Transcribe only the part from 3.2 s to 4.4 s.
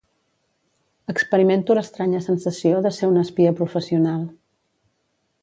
espia professional.